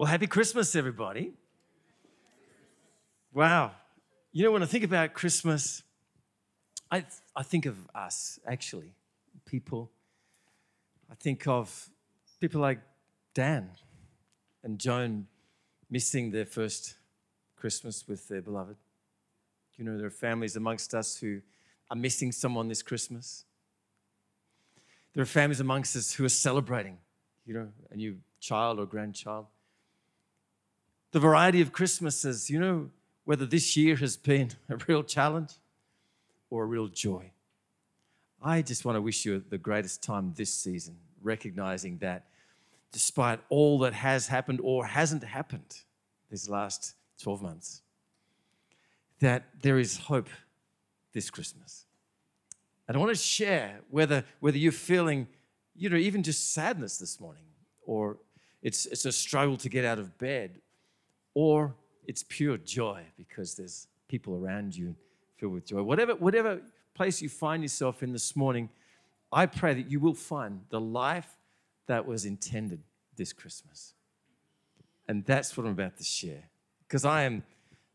[0.00, 1.34] Well, happy Christmas, everybody.
[3.34, 3.72] Wow.
[4.32, 5.82] You know, when I think about Christmas,
[6.90, 7.04] I,
[7.36, 8.94] I think of us, actually,
[9.44, 9.90] people.
[11.10, 11.90] I think of
[12.40, 12.78] people like
[13.34, 13.72] Dan
[14.64, 15.26] and Joan
[15.90, 16.94] missing their first
[17.54, 18.76] Christmas with their beloved.
[19.76, 21.42] You know, there are families amongst us who
[21.90, 23.44] are missing someone this Christmas.
[25.12, 26.96] There are families amongst us who are celebrating,
[27.44, 29.44] you know, a new child or grandchild.
[31.12, 32.90] The variety of Christmases, you know,
[33.24, 35.50] whether this year has been a real challenge
[36.50, 37.30] or a real joy.
[38.42, 42.26] I just want to wish you the greatest time this season, recognizing that
[42.92, 45.80] despite all that has happened or hasn't happened
[46.30, 47.82] these last 12 months,
[49.20, 50.28] that there is hope
[51.12, 51.84] this Christmas.
[52.88, 55.28] And I want to share whether, whether you're feeling,
[55.76, 57.44] you know, even just sadness this morning,
[57.84, 58.16] or
[58.62, 60.60] it's, it's a struggle to get out of bed,
[61.34, 61.74] or
[62.06, 64.94] it's pure joy because there's people around you
[65.36, 65.82] filled with joy.
[65.82, 66.60] Whatever, whatever
[66.94, 68.68] place you find yourself in this morning,
[69.32, 71.36] I pray that you will find the life
[71.86, 72.82] that was intended
[73.16, 73.94] this Christmas.
[75.08, 76.50] And that's what I'm about to share
[76.86, 77.42] because I am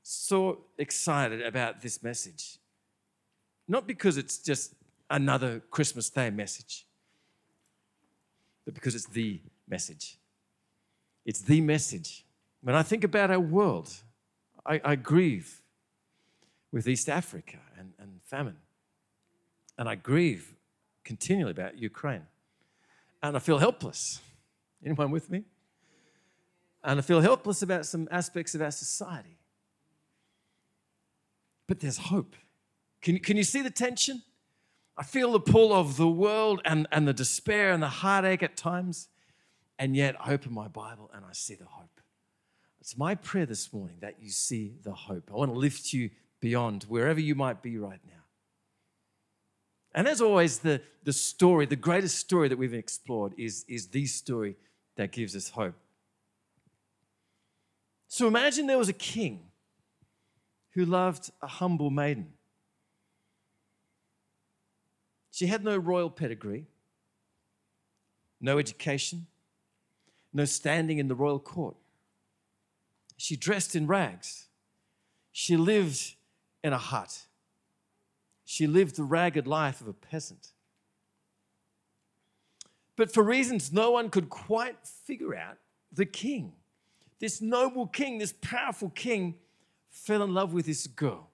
[0.03, 2.57] so excited about this message.
[3.67, 4.73] Not because it's just
[5.09, 6.85] another Christmas Day message,
[8.65, 10.17] but because it's the message.
[11.25, 12.24] It's the message
[12.65, 13.93] when I think about our world,
[14.65, 15.61] I, I grieve
[16.71, 18.57] with East Africa and, and famine.
[19.77, 20.55] And I grieve
[21.03, 22.25] continually about Ukraine.
[23.21, 24.19] And I feel helpless.
[24.83, 25.43] Anyone with me?
[26.83, 29.37] And I feel helpless about some aspects of our society.
[31.67, 32.35] But there's hope.
[33.03, 34.23] Can, can you see the tension?
[34.97, 38.57] I feel the pull of the world and, and the despair and the heartache at
[38.57, 39.09] times.
[39.77, 41.94] And yet I open my Bible and I see the hope.
[42.85, 45.31] It's my prayer this morning that you see the hope.
[45.33, 48.21] I want to lift you beyond wherever you might be right now.
[49.95, 54.05] And as always, the, the story, the greatest story that we've explored is, is the
[54.05, 54.55] story
[54.97, 55.73] that gives us hope.
[58.07, 59.47] So imagine there was a king
[60.73, 62.33] who loved a humble maiden.
[65.31, 66.67] She had no royal pedigree,
[68.39, 69.25] no education,
[70.31, 71.77] no standing in the royal court.
[73.17, 74.47] She dressed in rags.
[75.31, 76.15] She lived
[76.63, 77.25] in a hut.
[78.43, 80.49] She lived the ragged life of a peasant.
[82.95, 85.57] But for reasons no one could quite figure out,
[85.91, 86.53] the king,
[87.19, 89.35] this noble king, this powerful king,
[89.89, 91.29] fell in love with this girl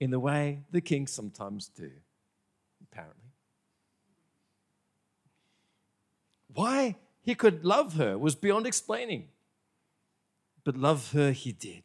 [0.00, 1.90] in the way the kings sometimes do,
[2.82, 3.30] apparently.
[6.52, 9.28] Why he could love her was beyond explaining
[10.66, 11.84] but love her he did.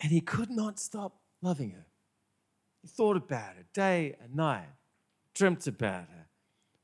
[0.00, 1.84] And he could not stop loving her.
[2.80, 4.70] He thought about her day and night,
[5.34, 6.26] dreamt about her,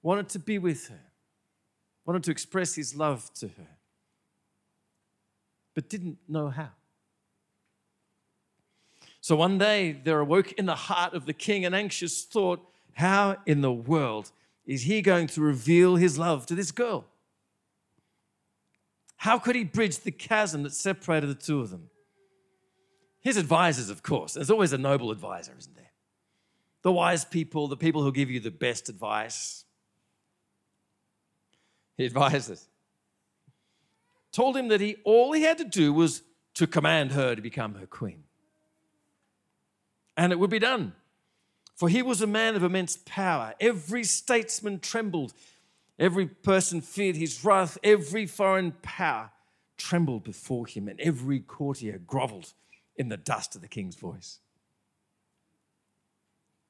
[0.02, 1.00] wanted to be with her,
[2.04, 3.78] wanted to express his love to her,
[5.74, 6.70] but didn't know how.
[9.22, 12.60] So one day there awoke in the heart of the king an anxious thought
[12.92, 14.32] how in the world
[14.66, 17.06] is he going to reveal his love to this girl?
[19.18, 21.90] How could he bridge the chasm that separated the two of them?
[23.20, 24.34] His advisors, of course.
[24.34, 25.90] There's always a noble advisor, isn't there?
[26.82, 29.64] The wise people, the people who give you the best advice.
[31.96, 32.68] He advisors
[34.38, 36.22] told him that he all he had to do was
[36.54, 38.22] to command her to become her queen.
[40.16, 40.92] And it would be done.
[41.74, 43.54] For he was a man of immense power.
[43.60, 45.32] Every statesman trembled
[45.98, 49.30] Every person feared his wrath, every foreign power
[49.76, 52.52] trembled before him, and every courtier groveled
[52.96, 54.38] in the dust of the king's voice.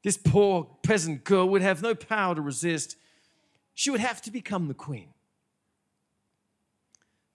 [0.03, 2.97] This poor peasant girl would have no power to resist.
[3.75, 5.09] She would have to become the queen.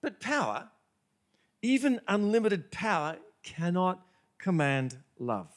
[0.00, 0.70] But power,
[1.62, 4.04] even unlimited power, cannot
[4.38, 5.48] command love.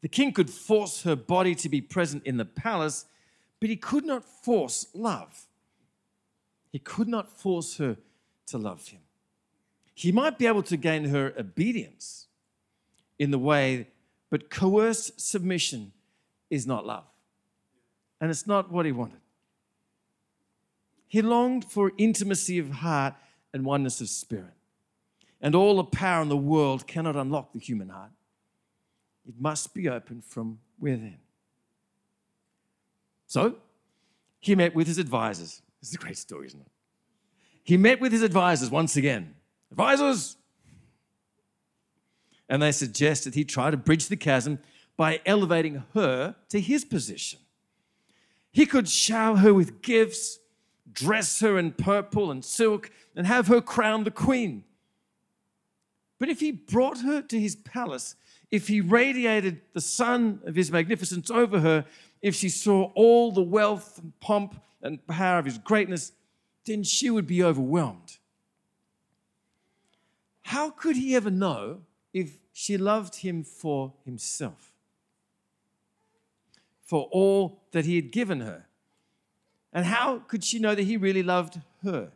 [0.00, 3.06] The king could force her body to be present in the palace,
[3.62, 5.46] but he could not force love.
[6.72, 7.96] He could not force her
[8.46, 8.98] to love him.
[9.94, 12.26] He might be able to gain her obedience
[13.20, 13.86] in the way,
[14.30, 15.92] but coerced submission
[16.50, 17.04] is not love.
[18.20, 19.20] And it's not what he wanted.
[21.06, 23.14] He longed for intimacy of heart
[23.54, 24.56] and oneness of spirit.
[25.40, 28.10] And all the power in the world cannot unlock the human heart.
[29.24, 31.18] It must be opened from within.
[33.32, 33.56] So
[34.40, 35.62] he met with his advisors.
[35.80, 36.66] This is a great story, isn't it?
[37.64, 39.34] he met with his advisors once again.
[39.70, 40.36] Advisors!
[42.46, 44.58] And they suggested he try to bridge the chasm
[44.98, 47.38] by elevating her to his position.
[48.50, 50.38] He could shower her with gifts,
[50.92, 54.64] dress her in purple and silk, and have her crowned the queen.
[56.18, 58.14] But if he brought her to his palace,
[58.52, 61.86] if he radiated the sun of his magnificence over her,
[62.20, 66.12] if she saw all the wealth and pomp and power of his greatness,
[66.66, 68.18] then she would be overwhelmed.
[70.42, 71.80] How could he ever know
[72.12, 74.72] if she loved him for himself?
[76.82, 78.66] For all that he had given her?
[79.72, 82.12] And how could she know that he really loved her?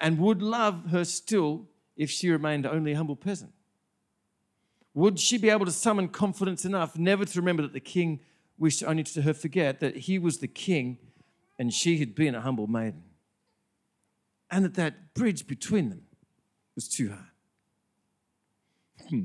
[0.00, 1.66] And would love her still
[1.98, 3.52] if she remained only a humble peasant?
[4.94, 8.20] Would she be able to summon confidence enough never to remember that the king
[8.58, 10.98] wished only to her forget that he was the king
[11.58, 13.02] and she had been a humble maiden?
[14.50, 16.02] And that that bridge between them
[16.74, 17.24] was too hard.
[19.08, 19.22] Hmm.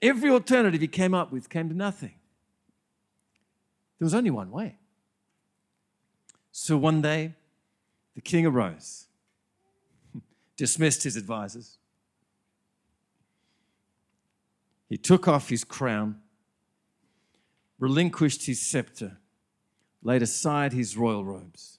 [0.00, 2.14] Every alternative he came up with came to nothing.
[3.98, 4.76] There was only one way.
[6.52, 7.34] So one day,
[8.14, 9.06] the king arose,
[10.56, 11.78] dismissed his advisors,
[14.88, 16.20] he took off his crown,
[17.78, 19.18] relinquished his scepter,
[20.02, 21.78] laid aside his royal robes,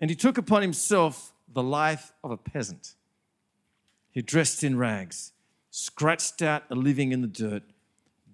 [0.00, 2.94] and he took upon himself the life of a peasant.
[4.10, 5.32] He dressed in rags,
[5.70, 7.62] scratched out a living in the dirt,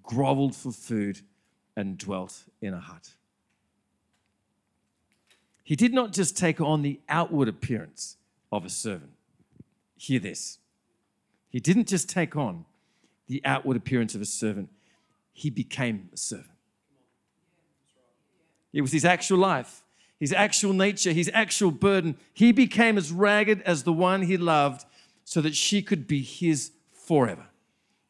[0.03, 1.21] groveled for food,
[1.77, 3.11] and dwelt in a hut.
[5.63, 8.17] He did not just take on the outward appearance
[8.53, 9.13] of a servant.
[9.97, 10.59] Hear this.
[11.51, 12.65] He didn't just take on
[13.29, 14.71] the outward appearance of a servant,
[15.33, 16.51] he became a servant.
[18.73, 19.83] It was his actual life,
[20.21, 22.17] his actual nature, his actual burden.
[22.33, 24.85] He became as ragged as the one he loved
[25.25, 27.47] so that she could be his forever.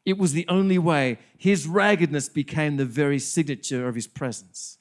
[0.05, 1.19] It was the only way.
[1.37, 4.77] His raggedness became the very signature of his presence.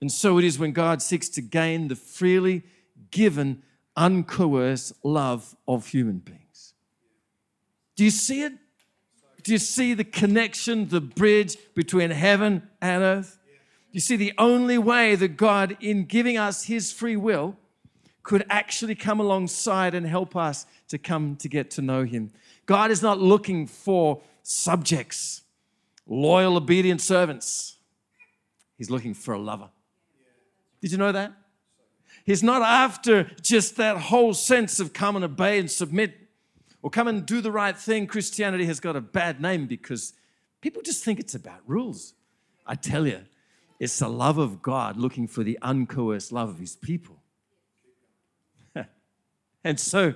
[0.00, 2.62] And so it is when God seeks to gain the freely
[3.10, 3.62] given,
[3.96, 6.74] uncoerced love of human beings.
[7.94, 8.54] Do you see it?
[9.42, 13.38] Do you see the connection, the bridge between heaven and earth?
[13.46, 17.56] Do You see, the only way that God, in giving us His free will,
[18.22, 22.30] could actually come alongside and help us to come to get to know Him.
[22.66, 25.42] God is not looking for subjects,
[26.06, 27.76] loyal, obedient servants.
[28.78, 29.70] He's looking for a lover.
[30.80, 31.32] Did you know that?
[32.24, 36.21] He's not after just that whole sense of come and obey and submit
[36.82, 40.14] or come and do the right thing, Christianity has got a bad name because
[40.60, 42.14] people just think it's about rules.
[42.66, 43.20] I tell you,
[43.78, 47.22] it's the love of God looking for the uncoerced love of his people.
[49.64, 50.14] and so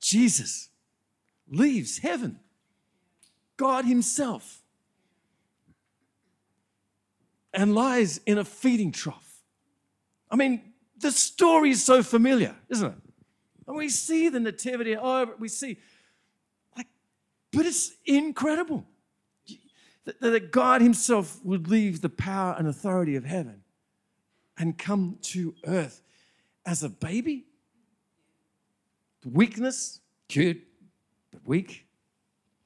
[0.00, 0.68] Jesus
[1.48, 2.40] leaves heaven,
[3.56, 4.62] God himself,
[7.54, 9.42] and lies in a feeding trough.
[10.30, 10.62] I mean,
[10.98, 12.98] the story is so familiar, isn't it?
[13.66, 15.78] And we see the nativity, oh, we see
[17.52, 18.86] but it's incredible
[20.20, 23.62] that, God Himself would leave the power and authority of heaven
[24.56, 26.02] and come to earth
[26.64, 27.44] as a baby.
[29.24, 30.62] Weakness, cute,
[31.30, 31.86] but weak.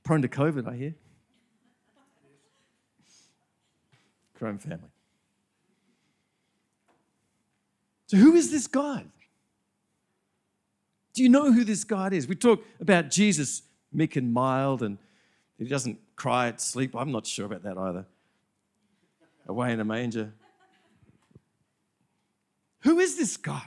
[0.05, 0.95] Prone to COVID, I hear.
[4.35, 4.89] Crime family.
[8.07, 9.09] So, who is this God?
[11.15, 12.27] Do you know who this God is?
[12.27, 14.99] We talk about Jesus meek and mild, and
[15.59, 16.95] he doesn't cry at sleep.
[16.97, 18.07] I'm not sure about that either.
[19.47, 20.33] Away in a manger.
[22.81, 23.63] Who is this God?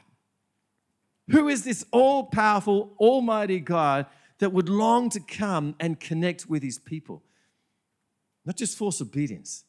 [1.29, 4.05] Who is this all powerful, almighty God
[4.39, 7.24] that would long to come and connect with his people?
[8.46, 9.63] Not just force obedience,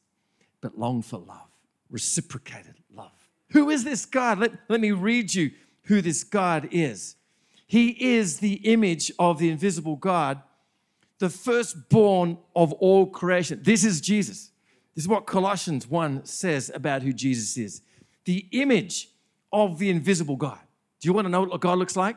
[0.60, 1.48] but long for love,
[1.90, 3.12] reciprocated love.
[3.50, 4.38] Who is this God?
[4.38, 5.52] Let, let me read you
[5.84, 7.16] who this God is.
[7.66, 10.40] He is the image of the invisible God,
[11.18, 13.60] the firstborn of all creation.
[13.62, 14.50] This is Jesus.
[14.94, 17.82] This is what Colossians 1 says about who Jesus is
[18.26, 19.08] the image
[19.52, 20.58] of the invisible God.
[21.00, 22.16] Do you want to know what God looks like?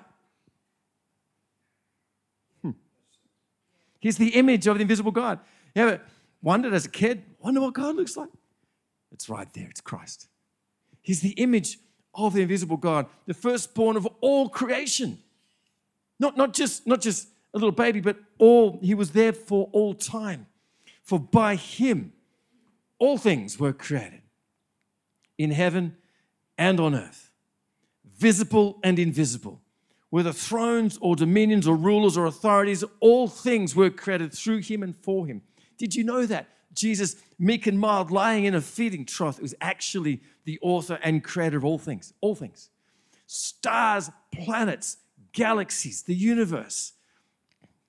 [2.61, 2.71] Hmm.
[3.99, 5.39] He's the image of the invisible God.
[5.75, 6.01] You ever
[6.41, 8.29] wondered as a kid, wonder what God looks like?
[9.11, 10.27] It's right there, it's Christ.
[11.01, 11.77] He's the image
[12.13, 15.19] of the invisible God, the firstborn of all creation.
[16.19, 19.93] Not, not, just, not just a little baby, but all he was there for all
[19.93, 20.47] time.
[21.03, 22.13] For by him
[22.99, 24.21] all things were created
[25.37, 25.95] in heaven
[26.57, 27.31] and on earth,
[28.17, 29.61] visible and invisible,
[30.09, 34.95] whether thrones or dominions or rulers or authorities, all things were created through him and
[34.97, 35.41] for him.
[35.77, 36.49] Did you know that?
[36.73, 41.57] Jesus, meek and mild, lying in a feeding trough, was actually the author and creator
[41.57, 42.13] of all things.
[42.21, 42.69] All things.
[43.25, 44.97] Stars, planets,
[45.31, 46.93] galaxies, the universe,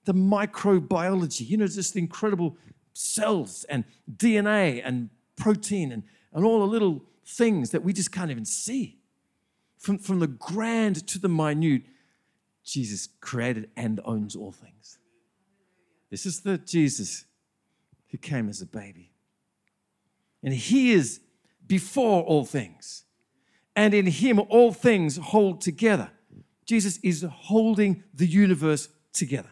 [0.05, 2.57] the microbiology, you know, just incredible
[2.93, 8.31] cells and DNA and protein and, and all the little things that we just can't
[8.31, 8.99] even see.
[9.79, 11.83] From, from the grand to the minute,
[12.65, 14.99] Jesus created and owns all things.
[16.11, 17.25] This is the Jesus
[18.09, 19.13] who came as a baby.
[20.43, 21.21] And he is
[21.67, 23.05] before all things.
[23.77, 26.11] And in him, all things hold together.
[26.71, 29.49] Jesus is holding the universe together.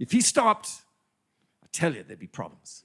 [0.00, 0.68] If he stopped,
[1.62, 2.82] I tell you, there'd be problems.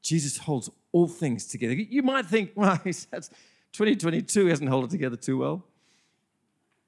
[0.00, 1.74] Jesus holds all things together.
[1.74, 3.28] You might think, well, that's
[3.74, 5.66] 2022 hasn't held it together too well.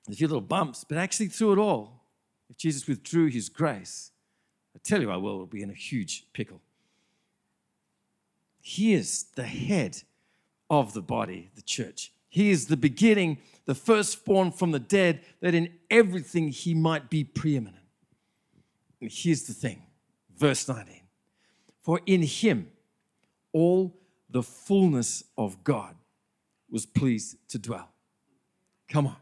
[0.09, 2.07] A few little bumps, but actually, through it all,
[2.49, 4.13] if Jesus withdrew his grace,
[4.75, 6.63] I tell you, our world would be in a huge pickle.
[8.63, 10.05] He is the head
[10.71, 12.13] of the body, the church.
[12.29, 17.25] He is the beginning, the firstborn from the dead, that in everything he might be
[17.25, 17.85] preeminent.
[19.01, 19.83] And here's the thing,
[20.37, 21.01] verse 19
[21.83, 22.71] For in him
[23.53, 25.95] all the fullness of God
[26.71, 27.89] was pleased to dwell.
[28.89, 29.17] Come on.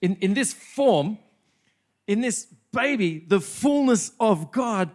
[0.00, 1.18] In, in this form,
[2.06, 4.90] in this baby, the fullness of God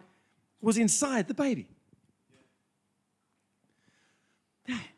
[0.61, 1.67] was inside the baby.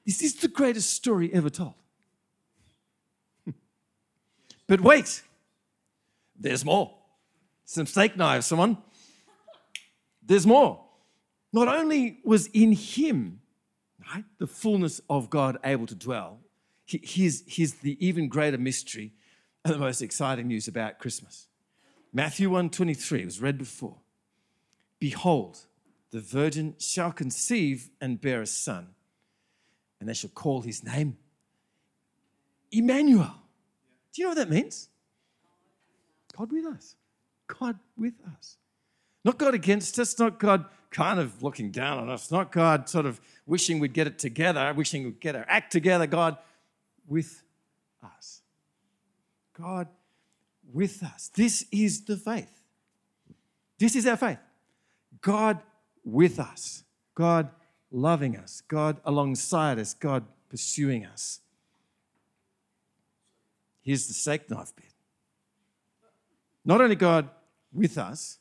[0.05, 1.73] This is the greatest story ever told.
[4.67, 5.23] But wait,
[6.37, 6.93] there's more.
[7.65, 8.77] Some steak knives, someone.
[10.23, 10.83] There's more.
[11.53, 13.41] Not only was in him,
[14.13, 16.39] right, the fullness of God able to dwell,
[16.85, 19.13] here's, here's the even greater mystery
[19.63, 21.47] and the most exciting news about Christmas.
[22.13, 23.97] Matthew 1:23 was read before.
[24.99, 25.65] Behold,
[26.11, 28.95] the virgin shall conceive and bear a son,
[29.99, 31.17] and they shall call his name
[32.71, 33.46] Emmanuel.
[34.13, 34.89] Do you know what that means?
[36.35, 36.95] God with us.
[37.47, 38.57] God with us.
[39.23, 43.05] Not God against us, not God kind of looking down on us, not God sort
[43.05, 46.37] of wishing we'd get it together, wishing we'd get our act together, God
[47.07, 47.43] with
[48.03, 48.41] us.
[49.57, 49.87] God
[50.71, 51.31] with us.
[51.33, 52.61] This is the faith.
[53.79, 54.39] This is our faith.
[55.21, 55.59] God
[56.03, 56.83] with us.
[57.15, 57.49] God
[57.91, 58.61] loving us.
[58.67, 59.93] God alongside us.
[59.93, 61.39] God pursuing us.
[63.87, 64.91] Here's the steak knife bit.
[66.65, 67.29] Not only God
[67.71, 68.37] with us,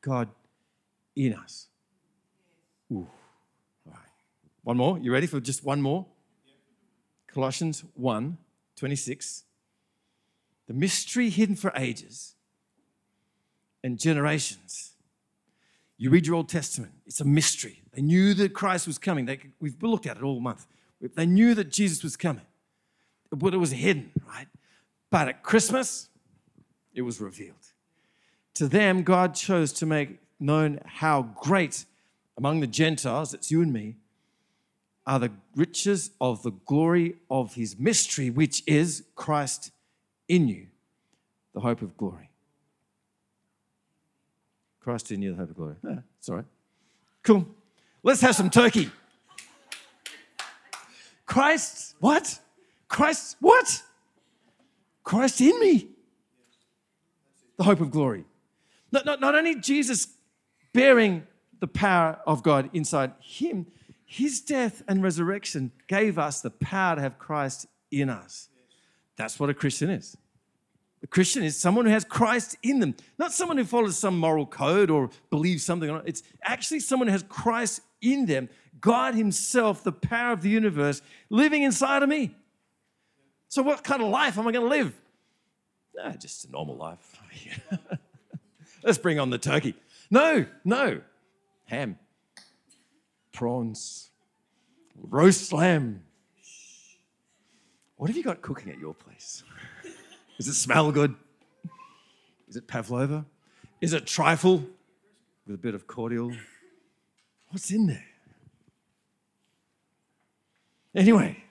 [0.00, 0.28] God
[1.16, 1.66] in us.
[2.92, 3.08] Ooh.
[3.84, 3.98] All right.
[4.62, 4.96] One more.
[5.00, 6.06] You ready for just one more?
[7.26, 8.38] Colossians 1
[8.76, 9.42] 26.
[10.68, 12.36] The mystery hidden for ages
[13.82, 14.92] and generations.
[15.96, 17.82] You read your Old Testament, it's a mystery.
[17.92, 19.26] They knew that Christ was coming.
[19.26, 20.64] They, we've looked at it all month.
[21.00, 22.46] They knew that Jesus was coming,
[23.36, 24.46] but it was hidden, right?
[25.10, 26.08] But at Christmas,
[26.94, 27.56] it was revealed.
[28.54, 31.84] To them, God chose to make known how great
[32.36, 33.96] among the Gentiles, that's you and me,
[35.06, 39.70] are the riches of the glory of his mystery, which is Christ
[40.28, 40.66] in you,
[41.52, 42.30] the hope of glory.
[44.80, 45.76] Christ in you, the hope of glory.
[45.84, 46.44] Yeah, it's all right.
[47.22, 47.46] Cool.
[48.02, 48.90] Let's have some turkey.
[51.26, 52.38] Christ, what?
[52.88, 53.82] Christ, what?
[55.02, 55.88] Christ in me,
[57.56, 58.24] the hope of glory.
[58.90, 60.08] Not, not, not only Jesus
[60.72, 61.26] bearing
[61.60, 63.66] the power of God inside him,
[64.04, 68.48] his death and resurrection gave us the power to have Christ in us.
[69.16, 70.16] That's what a Christian is.
[71.02, 74.46] A Christian is someone who has Christ in them, not someone who follows some moral
[74.46, 76.00] code or believes something.
[76.06, 78.48] It's actually someone who has Christ in them,
[78.80, 82.34] God Himself, the power of the universe, living inside of me.
[83.54, 84.92] So, what kind of life am I going to live?
[86.02, 87.20] Ah, just a normal life.
[88.82, 89.76] Let's bring on the turkey.
[90.10, 91.02] No, no.
[91.66, 91.96] Ham,
[93.30, 94.10] prawns,
[95.00, 96.02] roast lamb.
[97.94, 99.44] What have you got cooking at your place?
[100.36, 101.14] Does it smell good?
[102.48, 103.24] Is it pavlova?
[103.80, 104.64] Is it trifle
[105.46, 106.32] with a bit of cordial?
[107.50, 108.06] What's in there?
[110.92, 111.44] Anyway,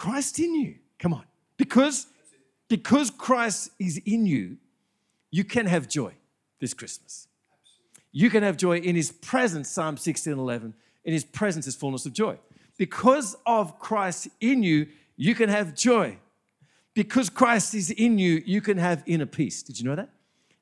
[0.00, 0.76] Christ in you.
[0.98, 1.24] Come on.
[1.58, 2.06] Because,
[2.70, 4.56] because Christ is in you,
[5.30, 6.14] you can have joy
[6.58, 7.28] this Christmas.
[8.10, 10.72] You can have joy in his presence, Psalm 16 11.
[11.04, 12.38] In his presence is fullness of joy.
[12.78, 14.86] Because of Christ in you,
[15.18, 16.16] you can have joy.
[16.94, 19.62] Because Christ is in you, you can have inner peace.
[19.62, 20.08] Did you know that?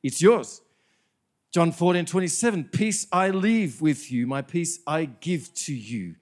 [0.02, 0.62] It's yours.
[1.52, 6.16] John 14, 27, peace I leave with you, my peace I give to you.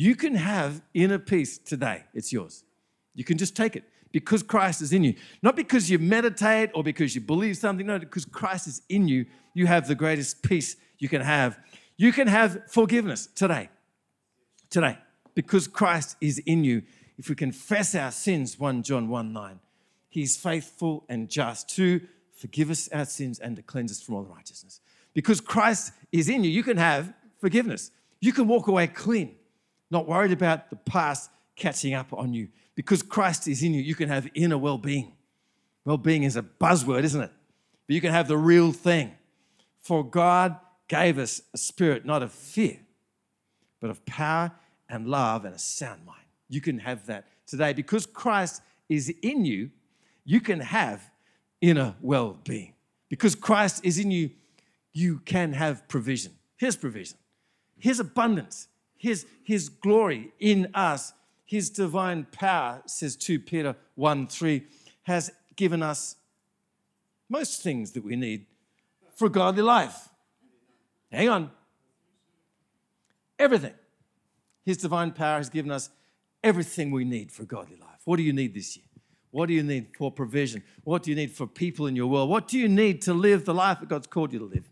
[0.00, 2.04] You can have inner peace today.
[2.14, 2.64] It's yours.
[3.14, 5.14] You can just take it because Christ is in you.
[5.42, 9.26] Not because you meditate or because you believe something, no, because Christ is in you,
[9.52, 11.58] you have the greatest peace you can have.
[11.98, 13.68] You can have forgiveness today.
[14.70, 14.96] Today.
[15.34, 16.80] Because Christ is in you.
[17.18, 19.60] If we confess our sins, 1 John 1 9,
[20.08, 22.00] He's faithful and just to
[22.32, 24.80] forgive us our sins and to cleanse us from all righteousness.
[25.12, 27.90] Because Christ is in you, you can have forgiveness.
[28.18, 29.36] You can walk away clean,
[29.90, 32.48] not worried about the past catching up on you.
[32.74, 35.12] Because Christ is in you, you can have inner well being.
[35.84, 37.30] Well being is a buzzword, isn't it?
[37.86, 39.12] But you can have the real thing.
[39.82, 40.56] For God
[40.88, 42.78] gave us a spirit not of fear,
[43.80, 44.52] but of power
[44.88, 46.18] and love and a sound mind.
[46.48, 47.72] You can have that today.
[47.72, 49.70] Because Christ is in you,
[50.24, 51.10] you can have
[51.60, 52.74] inner well being.
[53.08, 54.30] Because Christ is in you,
[54.92, 56.32] you can have provision.
[56.56, 57.18] His provision,
[57.78, 58.68] His abundance,
[59.00, 61.14] His, His glory in us,
[61.46, 64.62] His divine power, says 2 Peter 1 3,
[65.04, 66.16] has given us
[67.30, 68.44] most things that we need
[69.14, 70.10] for a godly life.
[71.10, 71.50] Hang on.
[73.38, 73.72] Everything.
[74.66, 75.88] His divine power has given us
[76.44, 78.02] everything we need for a godly life.
[78.04, 78.84] What do you need this year?
[79.30, 80.62] What do you need for provision?
[80.84, 82.28] What do you need for people in your world?
[82.28, 84.68] What do you need to live the life that God's called you to live?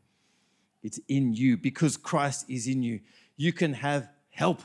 [0.83, 3.01] It's in you because Christ is in you.
[3.39, 4.62] You can have help.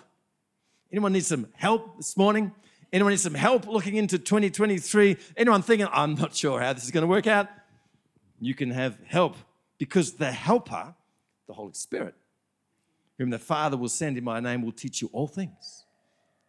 [0.92, 2.52] Anyone need some help this morning?
[2.92, 5.18] Anyone need some help looking into 2023?
[5.36, 7.48] Anyone thinking, I'm not sure how this is going to work out?
[8.40, 9.36] You can have help
[9.80, 10.94] because the helper,
[11.48, 12.14] the Holy Spirit,
[13.18, 15.86] whom the Father will send in my name, will teach you all things.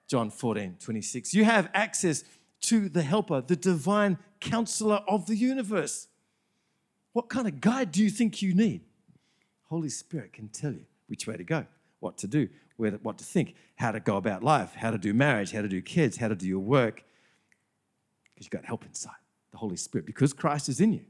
[0.06, 1.32] John 14, 26.
[1.32, 2.24] You have access
[2.62, 6.08] to the helper, the divine counselor of the universe.
[7.14, 8.82] What kind of guide do you think you need?
[9.70, 11.64] Holy Spirit can tell you which way to go,
[12.00, 15.52] what to do, what to think, how to go about life, how to do marriage,
[15.52, 17.04] how to do kids, how to do your work.
[18.34, 19.12] Because you've got help inside,
[19.52, 21.04] the Holy Spirit, because Christ is in you.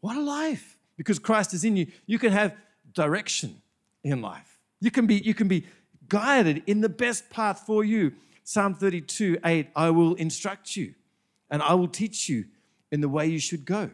[0.00, 0.76] What a life!
[0.96, 2.56] Because Christ is in you, you can have
[2.92, 3.62] direction
[4.02, 4.58] in life.
[4.80, 5.64] You can be, you can be
[6.08, 8.12] guided in the best path for you.
[8.42, 10.94] Psalm 32 8, I will instruct you
[11.50, 12.46] and I will teach you
[12.90, 13.90] in the way you should go.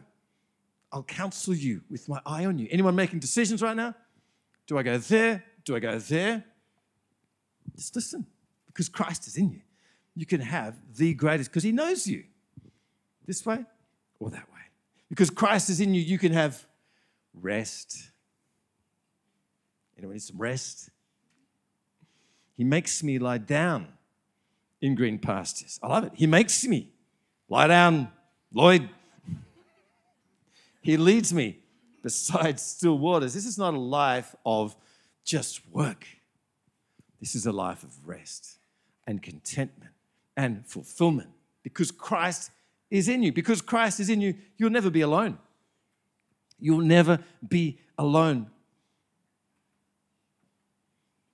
[0.91, 2.67] I'll counsel you with my eye on you.
[2.71, 3.95] Anyone making decisions right now?
[4.67, 5.43] Do I go there?
[5.65, 6.45] Do I go there?
[7.75, 8.25] Just listen,
[8.67, 9.61] because Christ is in you.
[10.15, 12.23] You can have the greatest, because He knows you
[13.25, 13.65] this way
[14.19, 14.61] or that way.
[15.09, 16.65] Because Christ is in you, you can have
[17.33, 18.09] rest.
[19.97, 20.89] Anyone need some rest?
[22.57, 23.87] He makes me lie down
[24.81, 25.79] in green pastures.
[25.83, 26.11] I love it.
[26.15, 26.89] He makes me
[27.49, 28.09] lie down,
[28.53, 28.89] Lloyd.
[30.81, 31.59] He leads me
[32.01, 33.33] beside still waters.
[33.33, 34.75] This is not a life of
[35.23, 36.05] just work.
[37.25, 38.59] This is a life of rest
[39.07, 39.93] and contentment
[40.37, 41.31] and fulfillment
[41.63, 42.51] because Christ
[42.91, 43.33] is in you.
[43.33, 45.39] Because Christ is in you, you'll never be alone.
[46.59, 47.17] You'll never
[47.49, 48.51] be alone.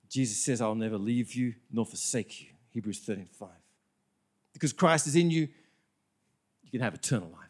[0.08, 2.48] Jesus says, I'll never leave you nor forsake you.
[2.70, 3.50] Hebrews 13 5.
[4.54, 5.50] Because Christ is in you,
[6.64, 7.50] you can have eternal life.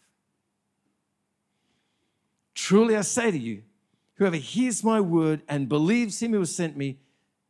[2.55, 3.61] Truly I say to you,
[4.15, 6.97] whoever hears my word and believes him who has sent me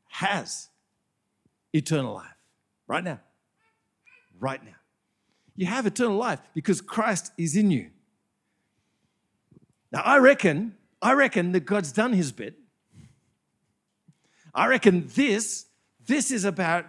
[0.09, 0.67] has
[1.73, 2.27] eternal life.
[2.87, 3.19] Right now.
[4.39, 4.75] Right now.
[5.55, 7.89] You have eternal life because Christ is in you.
[9.91, 12.55] Now I reckon, I reckon that God's done his bit.
[14.53, 15.65] I reckon this,
[16.05, 16.85] this is about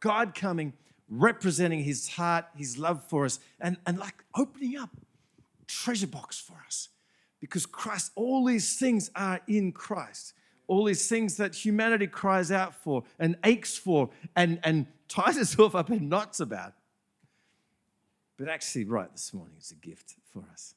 [0.00, 0.72] God coming,
[1.08, 4.90] representing his heart, his love for us, and, and like opening up
[5.66, 6.88] treasure box for us.
[7.40, 10.34] Because Christ, all these things are in Christ.
[10.72, 15.74] All these things that humanity cries out for and aches for and, and ties itself
[15.74, 16.72] up in knots about.
[18.38, 20.74] But actually, right this morning, it's a gift for us.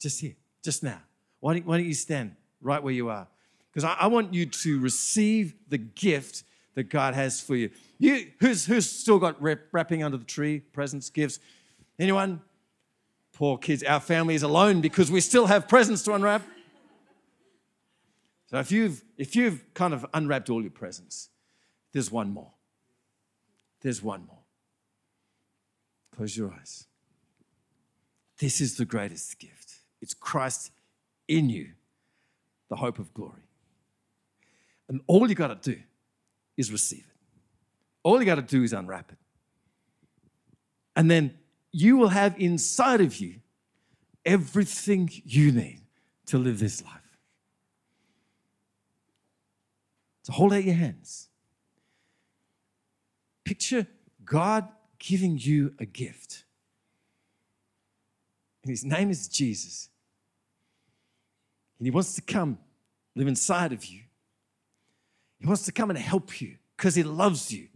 [0.00, 1.00] Just here, just now.
[1.38, 3.28] Why don't, why don't you stand right where you are?
[3.70, 6.42] Because I, I want you to receive the gift
[6.74, 7.70] that God has for you.
[8.00, 11.38] You who's who's still got wrapping under the tree, presents, gifts?
[11.96, 12.40] Anyone?
[13.34, 13.84] Poor kids.
[13.84, 16.42] Our family is alone because we still have presents to unwrap.
[18.46, 21.30] So if you've if you've kind of unwrapped all your presents,
[21.92, 22.52] there's one more.
[23.80, 24.38] There's one more.
[26.14, 26.86] Close your eyes.
[28.38, 29.76] This is the greatest gift.
[30.00, 30.70] It's Christ
[31.28, 31.72] in you,
[32.68, 33.42] the hope of glory.
[34.88, 35.80] And all you got to do
[36.56, 37.16] is receive it.
[38.02, 39.18] All you got to do is unwrap it.
[40.94, 41.34] And then
[41.72, 43.36] you will have inside of you
[44.24, 45.80] everything you need
[46.26, 47.05] to live this life.
[50.26, 51.28] So hold out your hands.
[53.44, 53.86] Picture
[54.24, 54.66] God
[54.98, 56.42] giving you a gift.
[58.64, 59.88] And his name is Jesus.
[61.78, 62.58] And he wants to come
[63.14, 64.00] live inside of you.
[65.38, 67.68] He wants to come and help you because he loves you.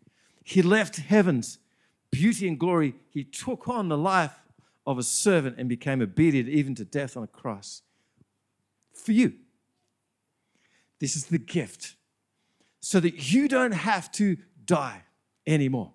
[0.43, 1.59] He left heaven's
[2.11, 2.97] beauty and glory.
[3.11, 4.35] He took on the life
[4.89, 7.83] of a servant and became obedient even to death on a cross
[8.93, 9.35] for you.
[10.99, 11.95] This is the gift
[12.81, 15.03] so that you don't have to die
[15.47, 15.93] anymore,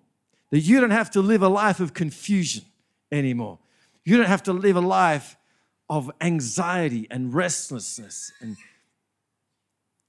[0.50, 2.64] that you don't have to live a life of confusion
[3.10, 3.58] anymore.
[4.04, 5.36] You don't have to live a life
[5.88, 8.56] of anxiety and restlessness and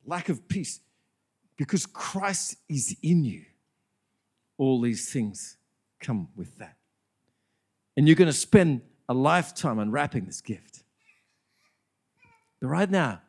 [0.06, 0.80] lack of peace
[1.58, 3.44] because Christ is in you.
[4.58, 5.58] All these things
[6.00, 6.78] come with that.
[7.96, 10.84] And you're going to spend a lifetime unwrapping this gift.
[12.60, 13.22] But right now,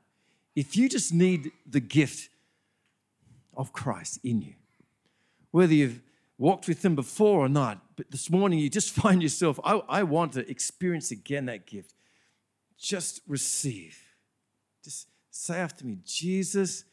[0.55, 2.31] if you just need the gift
[3.59, 4.55] of Christ in you,
[5.51, 6.01] whether you've
[6.39, 10.03] walked with Him before or not, but this morning you just find yourself, I, I
[10.05, 11.93] want to experience again that gift.
[12.79, 13.99] Just receive.
[14.85, 16.85] Just say after me, Jesus,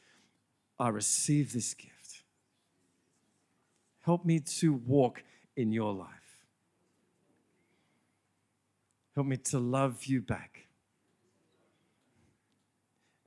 [0.80, 2.23] I receive this gift.
[4.01, 5.23] Help me to walk
[5.56, 6.10] in your life.
[9.13, 10.67] Help me to love you back.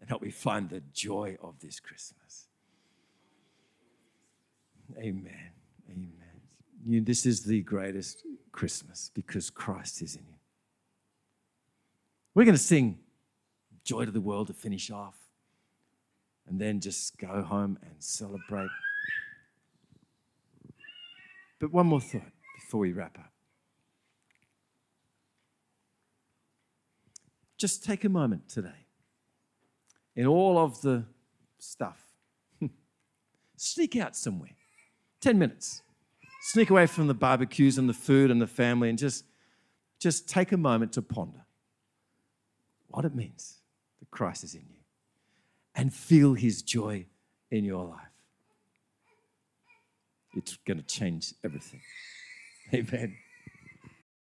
[0.01, 2.48] And help me find the joy of this Christmas.
[4.96, 5.51] Amen.
[5.90, 6.12] Amen.
[6.85, 10.37] You, this is the greatest Christmas because Christ is in you.
[12.35, 12.98] We're going to sing
[13.85, 15.16] Joy to the World to finish off
[16.48, 18.70] and then just go home and celebrate.
[21.59, 23.33] But one more thought before we wrap up.
[27.59, 28.87] Just take a moment today
[30.14, 31.05] in all of the
[31.59, 32.01] stuff.
[33.57, 34.58] Sneak out somewhere.
[35.20, 35.83] 10 minutes.
[36.42, 39.24] Sneak away from the barbecues and the food and the family and just,
[39.98, 41.44] just take a moment to ponder
[42.88, 43.59] what it means
[44.00, 44.78] that Christ is in you
[45.74, 47.07] and feel his joy
[47.50, 48.00] in your life.
[50.35, 51.81] It's going to change everything.
[52.74, 53.16] Amen.